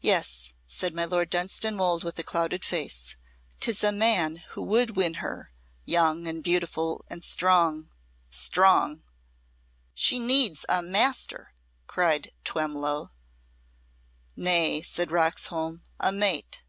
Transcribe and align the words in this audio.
"Yes," 0.00 0.54
said 0.66 0.92
my 0.92 1.04
Lord 1.04 1.30
Dunstanwolde 1.30 2.02
with 2.02 2.18
a 2.18 2.24
clouded 2.24 2.64
face. 2.64 3.14
"'Tis 3.60 3.84
a 3.84 3.92
Man 3.92 4.38
who 4.50 4.62
would 4.62 4.96
win 4.96 5.14
her 5.22 5.52
young 5.84 6.26
and 6.26 6.42
beautiful 6.42 7.04
and 7.08 7.22
strong 7.22 7.88
strong!" 8.28 9.04
"She 9.94 10.18
needs 10.18 10.66
a 10.68 10.82
master!" 10.82 11.54
cried 11.86 12.32
Twemlow. 12.42 13.12
"Nay," 14.34 14.82
said 14.82 15.12
Roxholm 15.12 15.84
"a 16.00 16.10
mate." 16.10 16.64